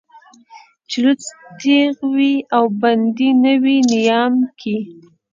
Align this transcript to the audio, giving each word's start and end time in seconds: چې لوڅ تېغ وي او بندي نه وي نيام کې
چې 0.89 0.97
لوڅ 1.03 1.23
تېغ 1.59 1.95
وي 2.15 2.33
او 2.55 2.63
بندي 2.81 3.29
نه 3.43 3.53
وي 3.63 3.77
نيام 3.91 4.33
کې 4.59 4.77